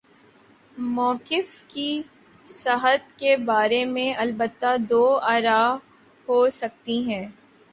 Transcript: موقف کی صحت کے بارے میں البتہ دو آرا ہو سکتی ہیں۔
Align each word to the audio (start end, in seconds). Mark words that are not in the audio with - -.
موقف 0.89 1.49
کی 1.67 2.01
صحت 2.45 3.11
کے 3.19 3.35
بارے 3.45 3.83
میں 3.85 4.13
البتہ 4.15 4.75
دو 4.89 5.03
آرا 5.27 5.61
ہو 6.27 6.49
سکتی 6.51 7.01
ہیں۔ 7.09 7.25